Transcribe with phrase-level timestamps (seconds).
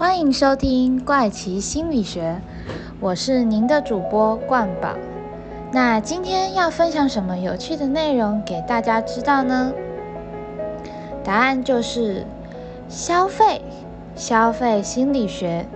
[0.00, 2.40] 欢迎收听怪奇心理学，
[3.00, 4.94] 我是您的主播冠宝。
[5.72, 9.74] 那今天要分享什么有趣的内容给大家知道呢？
[11.22, 12.24] 答案就是
[12.88, 13.60] 消费，
[14.16, 15.66] 消费心理学。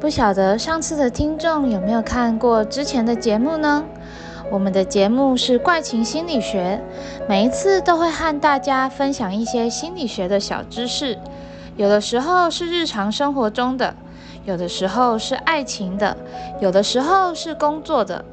[0.00, 3.84] 不晓得上次的听众有没有看过之前的节目呢？
[4.50, 6.80] 我们的节目是怪情心理学，
[7.28, 11.18] 每一次都会和大家分享一些心理学的小知识。
[11.76, 13.94] 有的时候是日常生活中的，
[14.46, 16.16] 有的时候是爱情的，
[16.58, 18.24] 有的时候是工作的。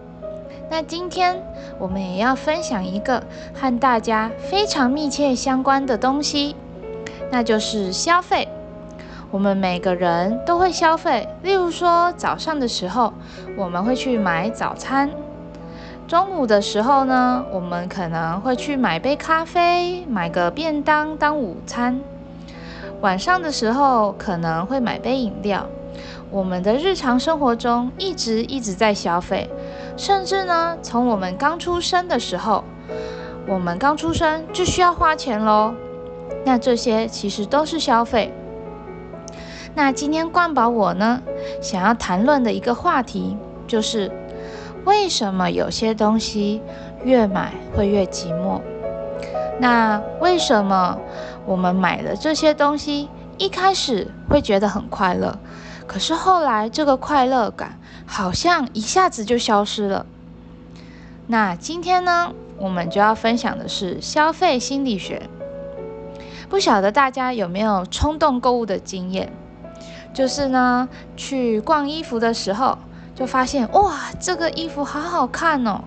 [0.69, 1.43] 那今天
[1.77, 3.21] 我们也要分享一个
[3.53, 6.55] 和大家非常密切相关的东西，
[7.29, 8.47] 那就是消费。
[9.29, 13.11] 我们每个人都会消费，例如说早上的时候，
[13.57, 15.09] 我们会去买早餐；
[16.07, 21.99] 中午的时候呢，我们可能会去买杯咖啡，买个便当当午餐。
[23.03, 25.67] 晚上的时候可能会买杯饮料。
[26.31, 29.49] 我们的日常生活中一直一直在消费，
[29.97, 32.63] 甚至呢，从我们刚出生的时候，
[33.45, 35.73] 我们刚出生就需要花钱喽。
[36.45, 38.33] 那这些其实都是消费。
[39.75, 41.21] 那今天冠宝我呢，
[41.61, 44.09] 想要谈论的一个话题就是，
[44.85, 46.61] 为什么有些东西
[47.03, 48.61] 越买会越寂寞？
[49.59, 50.97] 那为什么？
[51.45, 55.37] 我们买了这些东西，一开始会觉得很快乐，
[55.85, 60.05] 可是后来这个快乐感好像一下子就消失了。
[61.27, 65.29] 那今天呢，我们就要分享的是消费心理学。
[66.49, 69.31] 不晓得大家有没有冲动购物的经验？
[70.13, 72.77] 就是呢，去逛衣服的时候，
[73.15, 75.81] 就发现哇，这个衣服好好看哦。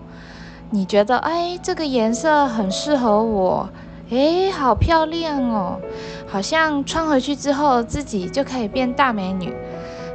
[0.71, 3.69] 你觉得哎，这个颜色很适合我。
[4.11, 5.81] 诶，好漂亮哦！
[6.29, 9.53] 好像穿回去之后自己就可以变大美女。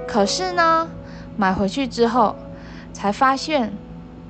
[0.07, 0.87] 可是呢，
[1.35, 2.35] 买回去之后
[2.93, 3.73] 才发现，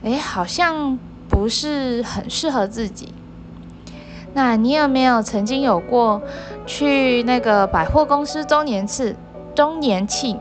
[0.02, 0.98] 诶，好像
[1.30, 3.14] 不是很适合自己。
[4.34, 6.22] 那你有没有曾经有过
[6.66, 9.16] 去那个百货公司周年次
[9.54, 10.40] 周年庆，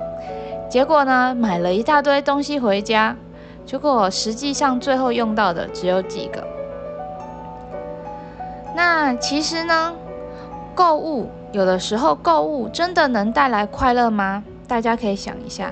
[0.71, 3.17] 结果呢买了一大堆东西回家，
[3.71, 6.45] 结果实际上最后用到的只有几个？
[8.75, 9.95] 那其实呢，
[10.75, 14.43] 购物有的时候购物真的能带来快乐吗？
[14.67, 15.71] 大家可以想一下，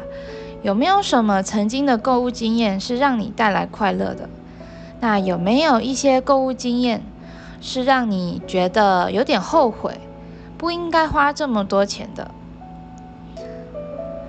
[0.63, 4.29] 有没有什么曾经的购物经验是让你带来快乐的？
[5.01, 7.03] 那有没有一些购物经验
[7.61, 9.99] 是让你觉得有点后悔，
[10.57, 12.31] 不应该花这么多钱的？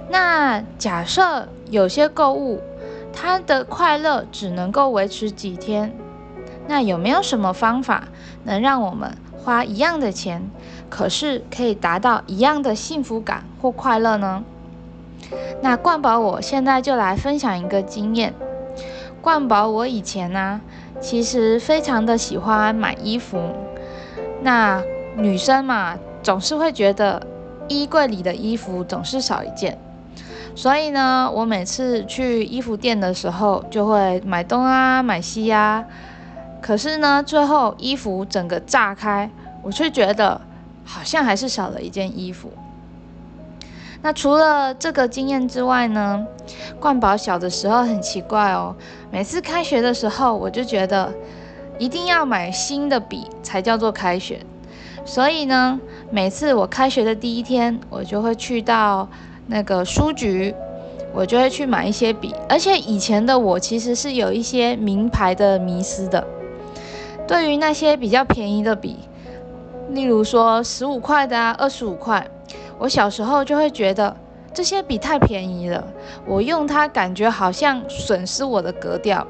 [0.10, 2.60] 那假设有些购物
[3.14, 5.94] 他的快乐只能够维持几天？
[6.68, 8.10] 那有没有什么方法
[8.44, 10.50] 能让我们花一样的钱，
[10.90, 14.44] 可是可以达到一样的幸福感或快乐呢？
[15.62, 18.34] 那冠宝，我现在就来分享一个经验。
[19.22, 20.62] 冠宝，我以前呢，
[21.02, 23.42] 其实非常的喜欢买衣服。
[24.42, 24.82] 那
[25.18, 27.28] 女生嘛，总是会觉得
[27.68, 29.78] 衣柜里的衣服总是少一件，
[30.56, 35.86] 所以呢，我每次去衣服店的时候，就会买东啊，买西啊。
[36.62, 39.30] 可是呢，最后衣服整个炸开，
[39.64, 40.42] 我却觉得
[40.84, 42.52] 好像还是少了一件衣服。
[44.02, 46.26] 那除了这个经验之外呢，
[46.80, 48.76] 冠宝小的时候很奇怪哦，
[49.12, 51.14] 每次开学的时候，我就觉得
[51.78, 54.40] 一定要买新的笔才叫做开学。
[55.06, 55.80] 所以呢，
[56.12, 59.08] 每次我开学的第一天，我就会去到
[59.50, 60.54] 那个书局，
[61.14, 62.34] 我就会去买一些笔。
[62.48, 66.26] 而且以前的我其实是有一些名牌的迷思的。
[67.28, 69.00] 对于那些比较便宜的笔，
[69.90, 72.26] 例如说十五块的啊，二十五块，
[72.78, 74.16] 我小时候就会觉得
[74.54, 75.86] 这些笔太便宜了，
[76.26, 79.26] 我用它感觉好像损失我的格调。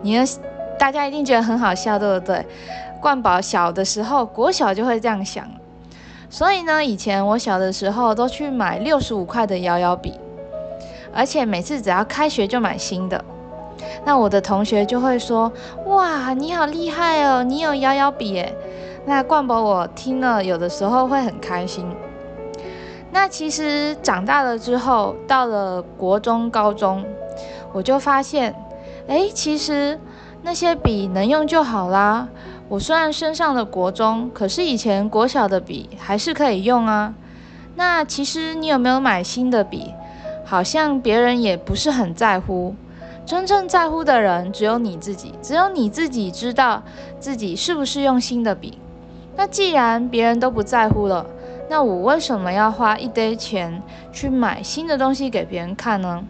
[0.00, 0.24] 你呢？
[0.78, 2.44] 大家一定觉得很好笑，对不对？
[3.00, 5.46] 冠宝小的时候，国小就会这样想，
[6.32, 10.18] 所以呢，以前我小的时候都去买六十五块的摇摇笔，
[11.14, 13.22] 而且每次只要开学就买新的。
[14.02, 15.52] 那我的同学就会说
[15.84, 18.50] ：“哇，你好厉害哦，你有摇摇笔耶。”
[19.04, 21.86] 那冠博我听了有的时候会很开心。
[23.10, 27.04] 那其实长大了之后，到了国中、高中，
[27.74, 28.54] 我就发现，
[29.06, 30.00] 哎，其实
[30.40, 32.26] 那些笔能用就好啦。
[32.72, 37.12] 我虽然升上了国中，可是以前国小的笔还是可以用啊。
[37.74, 39.92] 那其实你有没有买新的笔？
[40.46, 42.74] 好像别人也不是很在乎。
[43.26, 46.82] 真正在乎的人只有你自己，只有你自己知道
[47.20, 48.78] 自己是不是用新的笔。
[49.36, 51.26] 那既然别人都不在乎了，
[51.68, 53.82] 那我为什么要花一堆钱
[54.14, 56.24] 去买新的东西给别人看呢？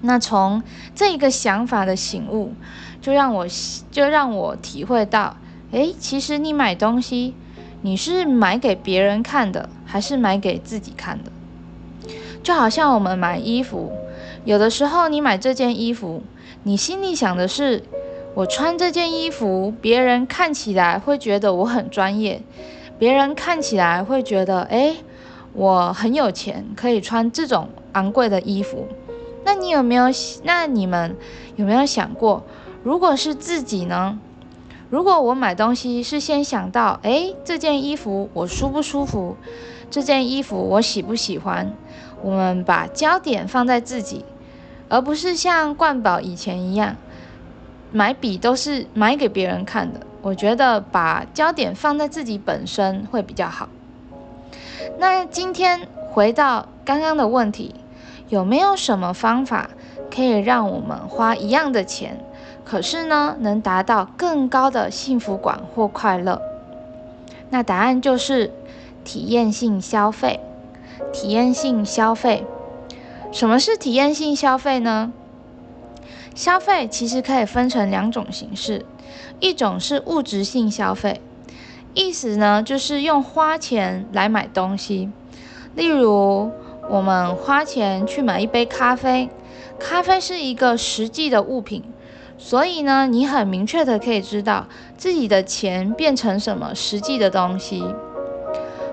[0.00, 0.64] 那从
[0.96, 2.52] 这一个想法的醒悟，
[3.00, 3.46] 就让我
[3.92, 5.36] 就让我体会到，
[5.74, 7.34] 诶，其实你买东西，
[7.82, 11.32] 你是买给别人看的，还是买给自己看的？
[12.44, 13.90] 就好像我们买衣服，
[14.44, 16.22] 有的时候你买这件衣服，
[16.62, 17.82] 你心里想的是，
[18.34, 22.40] 我穿这件衣服，别人看起来会觉得我很专业，
[22.96, 24.98] 别人看起来会觉得，诶，
[25.54, 28.86] 我很有钱，可以穿这种昂贵的衣服。
[29.44, 30.04] 那你有没有？
[30.44, 31.16] 那你们
[31.56, 32.44] 有没有想过，
[32.84, 34.20] 如果是自己呢？
[34.94, 39.36] 如果我买东西是先想到，哎，这件衣服我舒不舒服？
[39.90, 41.72] 这件衣服我喜不喜欢？
[42.22, 44.24] 我们把焦点放在自己，
[44.88, 46.94] 而不是像冠宝以前一样，
[47.90, 49.98] 买笔都是买给别人看的。
[50.22, 53.68] 我觉得把焦点放在自己本身会比较好。
[55.00, 57.74] 那今天回到刚刚的问题。
[58.30, 59.68] 有没有什么方法
[60.10, 62.24] 可以让我们花一样的钱，
[62.64, 66.40] 可是呢，能达到更高的幸福感或快乐？
[67.50, 68.50] 那答案就是
[69.04, 70.40] 体验性消费。
[71.12, 72.44] 体验性消费，
[73.30, 75.12] 什么是体验性消费呢？
[76.34, 78.84] 消费其实可以分成两种形式，
[79.40, 81.20] 一种是物质性消费，
[81.94, 85.10] 意思呢就是用花钱来买东西，
[85.74, 86.50] 例如。
[86.90, 89.30] 我们花钱去买一杯咖啡，
[89.78, 91.82] 咖啡是一个实际的物品，
[92.36, 94.66] 所以呢，你很明确的可以知道
[94.96, 97.82] 自己的钱变成什么实际的东西，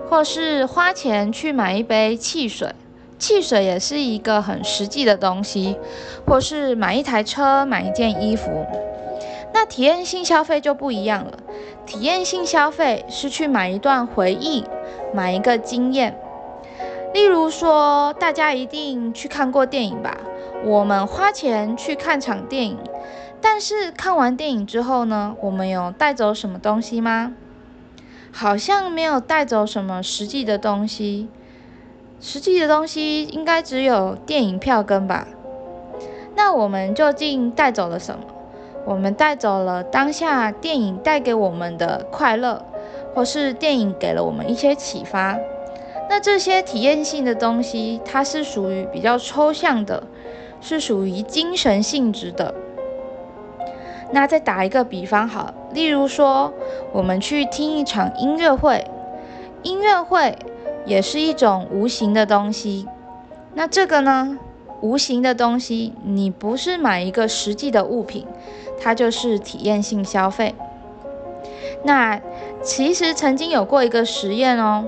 [0.10, 2.74] 或是花钱去买一杯汽水，
[3.18, 5.78] 汽水也是一个很实际的东西，
[6.26, 8.66] 或是买一台车、买一件衣服。
[9.54, 11.34] 那体验性消费就不一样了，
[11.86, 14.64] 体验性消费是去买一段回忆，
[15.14, 16.18] 买一个经验。
[17.14, 20.18] 例如说，大家一定去看过电影吧？
[20.64, 22.78] 我们花钱去看场电影，
[23.42, 27.34] 但是看完电影之后呢，我们有带走什么东西吗？
[28.32, 31.28] 好像没有带走什么实际的东西。
[32.20, 35.28] 实际的东西应该只有电影票根吧？
[36.36, 38.22] 那我们究竟带走了什么？
[38.86, 42.64] 我们带走了当下电影带给我们的快乐，
[43.14, 45.38] 或是电影给了我们一些启发。
[46.10, 50.04] 那这些体验性的东西，它是属于比较抽象的，
[50.62, 52.54] 是属于精神性质的。
[54.12, 56.54] 那再打一个比方，好，例如说，
[56.92, 58.86] 我们去听一场音乐会，
[59.64, 60.38] 音乐会
[60.86, 62.88] 也是一种无形的东西。
[63.54, 64.38] 那这个呢，
[64.82, 68.28] 无形的东西，你不是买一个实际的物品，
[68.82, 70.56] 它就是体验性消费。
[71.84, 72.20] 那
[72.62, 74.86] 其实曾经有过一个实验哦。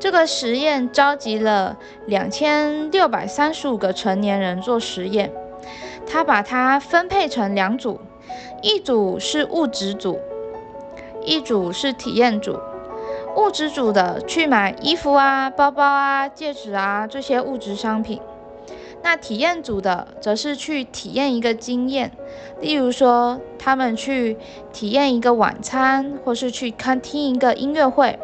[0.00, 5.32] 这个实验召集了两千六百三十五个成年人做实验，
[6.06, 8.00] 他把它分配成两组，
[8.62, 10.18] 一组是物质组，
[11.24, 12.58] 一组是体验组。
[13.36, 18.20] 物质组的去买衣服啊、包包啊、戒指啊这些物质商品，
[19.02, 22.10] 那体验组的则是去体验一个经验，
[22.60, 24.36] 例如说他们去
[24.72, 28.18] 体验一个晚餐，或是去看听一个音乐会。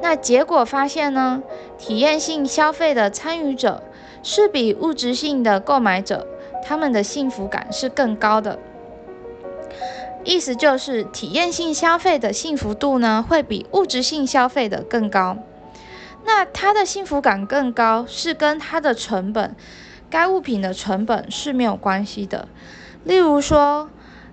[0.00, 1.42] 那结果发现呢，
[1.76, 3.82] 体验性消费的参与者
[4.22, 6.26] 是比物质性的购买者，
[6.68, 8.58] 他们的幸福感是更高的。
[10.22, 15.38] 意思就是，体验性消费的幸福度呢，会比物质性消费的更高。
[16.26, 19.56] 那它的幸福感更高，是跟它的成本，
[20.10, 22.48] 该物品的成本是没有关系的。
[23.04, 23.88] 例如说，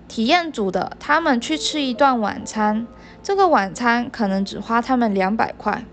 [0.06, 2.86] 体验组的他们去吃一顿晚餐。
[3.22, 5.84] 这个晚餐可能只花他们两百块，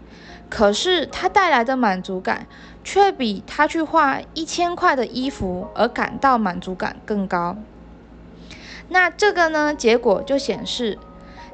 [0.49, 2.45] 可是它带来的满足感
[2.83, 7.55] 却比他去画一千块的衣服而感到满足感更高。
[8.89, 9.73] 那这个呢？
[9.73, 10.99] 结果就显示，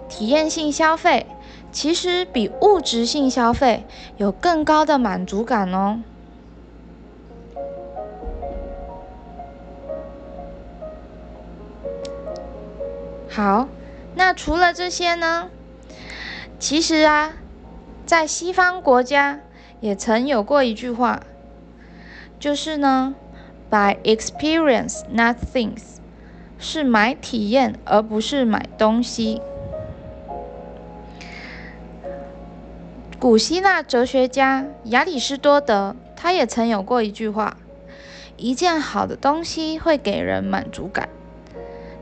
[0.09, 1.27] 体验性消费
[1.71, 3.85] 其实比物质性消费
[4.17, 6.01] 有更高的满足感哦。
[13.29, 13.69] 好，
[14.15, 15.49] 那除了这些呢？
[16.57, 17.33] 其实啊，
[18.05, 19.39] 在西方国家
[19.79, 21.21] 也曾有过一句话，
[22.39, 23.15] 就是呢
[23.69, 25.97] ，by experience not things，
[26.57, 29.41] 是买体验而不是买东西。
[33.19, 37.57] 古希腊哲学家亚里士多德他也曾有过一句话：
[38.37, 41.09] 一件好的东西会给人满足感，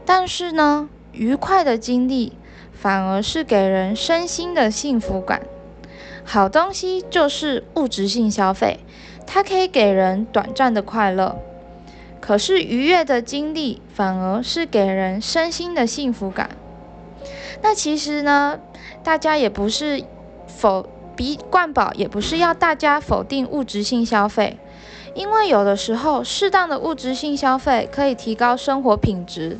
[0.06, 2.34] 但是呢，愉快的经历。
[2.80, 5.42] 反而是给人身心的幸福感。
[6.30, 8.82] 好东西就是物质性消费，
[9.26, 11.38] 它可以给人短暂的快乐。
[12.20, 16.50] 可是愉悦的经历反而是给人身心的幸福感。
[17.62, 18.60] 那其实呢，
[19.02, 20.04] 大家也不是
[20.48, 24.58] 否比冠宝也不是要大家否定物质性消费，
[25.16, 29.58] 因为有的时候适当的物质性消费可以提高生活品质。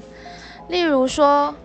[0.68, 1.56] 例如说，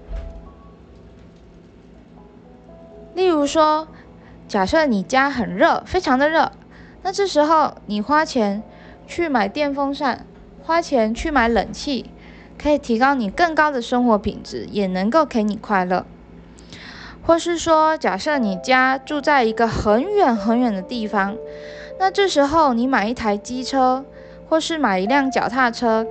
[3.15, 3.89] 例如说，
[4.53, 6.53] 假设你家很热，非常的热，
[7.03, 8.63] 那这时候你花钱
[9.07, 10.27] 去买电风扇。
[10.63, 12.11] 花钱去买冷气，
[12.63, 16.05] 可以提高你更高的生活品质，也能够给你快乐。
[17.23, 21.35] 或是说，假设你家住在一个很远很远的地方，
[21.99, 24.05] 那这时候你买一台机车，
[24.51, 26.07] 或是买一辆脚踏车，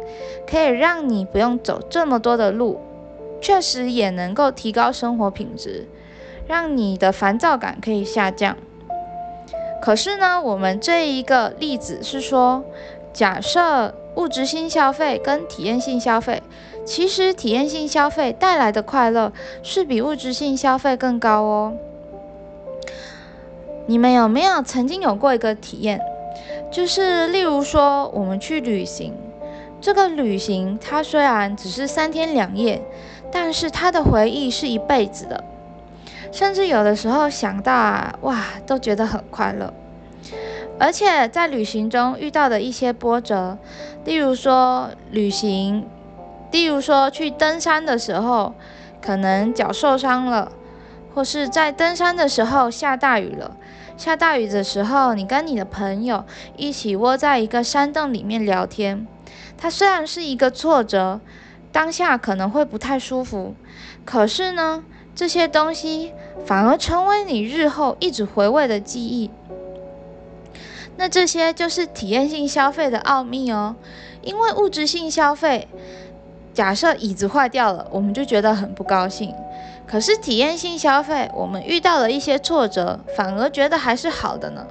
[0.49, 2.81] 可以让你不用走这么多的路，
[3.39, 5.87] 确实也能够提高生活品质，
[6.47, 8.57] 让你的烦躁感可以下降。
[9.81, 12.63] 可是呢，我们这一个例子是说，
[13.13, 13.95] 假设。
[14.17, 16.43] 物质性消费跟体验性消费，
[16.83, 19.31] 其实体验性消费带来的快乐
[19.63, 21.73] 是比物质性消费更高哦。
[23.85, 26.01] 你们有没有曾经有过一个体验？
[26.69, 29.13] 就是例如说，我们去旅行，
[29.79, 32.81] 这个旅行它虽然只是三天两夜，
[33.31, 35.41] 但是它的回忆是一辈子的，
[36.31, 39.73] 甚至有的时候想到啊，哇，都觉得很快乐。
[40.79, 43.57] 而且在旅行中遇到的一些波折，
[44.05, 45.85] 例如说旅行，
[46.51, 48.55] 例如说去登山的时候，
[49.01, 50.51] 可能脚受伤了，
[51.13, 53.57] 或是在登山的时候下大雨了。
[53.97, 59.05] 下大雨的时候，你跟你的朋友一起窝在一个山洞里面聊天，
[59.57, 61.19] 它虽然是一个挫折，
[61.71, 63.53] 当下可能会不太舒服，
[64.03, 64.83] 可是呢，
[65.13, 66.13] 这些东西
[66.45, 69.29] 反而成为你日后一直回味的记忆。
[70.97, 73.75] 那这些就是体验性消费的奥秘哦，
[74.21, 75.67] 因为物质性消费，
[76.53, 79.31] 假设椅子坏掉了，我们就觉得很不高兴；
[79.87, 84.67] 可是体验性消费，我们遇到了一些挫折，反而觉得还是好的呢。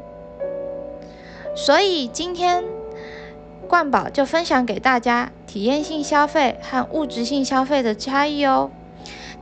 [1.57, 2.63] 所以今天
[3.67, 8.71] 冠宝就分享给大家体验性消费和物质性消费的差异哦。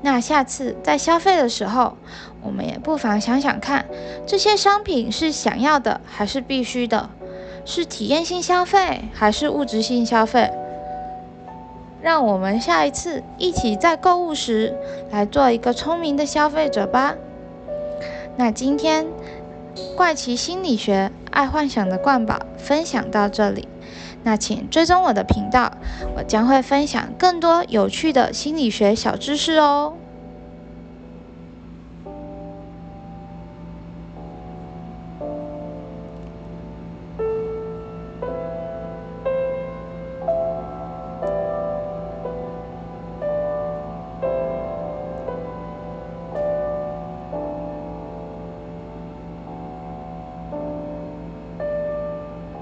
[0.00, 1.97] 那下次在消费的时候，
[2.43, 3.85] 我们也不妨想想看，
[4.26, 7.11] 这些商品是想要的还是必须的，
[7.64, 10.50] 是体验性消费还是物质性消费？
[12.00, 14.73] 让我们下一次一起在购物时
[15.11, 17.17] 来做一个聪明的消费者吧。
[18.37, 19.05] 那今天
[19.97, 23.67] 怪奇心理学爱幻想的冠宝分享到这里，
[24.25, 25.70] 那请追踪我的频道，
[26.16, 29.94] 我将会分享更多有趣的心理学小知识哦。